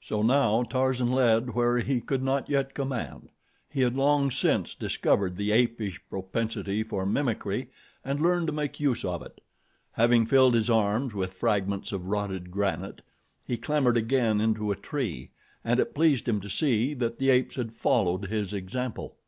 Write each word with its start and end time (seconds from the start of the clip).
So 0.00 0.22
now 0.22 0.62
Tarzan 0.62 1.12
led 1.12 1.50
where 1.54 1.80
he 1.80 2.00
could 2.00 2.22
not 2.22 2.48
yet 2.48 2.72
command. 2.72 3.28
He 3.68 3.82
had 3.82 3.94
long 3.94 4.30
since 4.30 4.74
discovered 4.74 5.36
the 5.36 5.50
apish 5.52 6.00
propensity 6.08 6.82
for 6.82 7.04
mimicry 7.04 7.68
and 8.02 8.22
learned 8.22 8.46
to 8.46 8.54
make 8.54 8.80
use 8.80 9.04
of 9.04 9.20
it. 9.20 9.42
Having 9.92 10.24
filled 10.24 10.54
his 10.54 10.70
arms 10.70 11.12
with 11.12 11.34
fragments 11.34 11.92
of 11.92 12.06
rotted 12.06 12.50
granite, 12.50 13.02
he 13.44 13.58
clambered 13.58 13.98
again 13.98 14.40
into 14.40 14.70
a 14.72 14.76
tree, 14.76 15.28
and 15.62 15.78
it 15.78 15.94
pleased 15.94 16.26
him 16.26 16.40
to 16.40 16.48
see 16.48 16.94
that 16.94 17.18
the 17.18 17.28
apes 17.28 17.56
had 17.56 17.74
followed 17.74 18.28
his 18.28 18.54
example. 18.54 19.18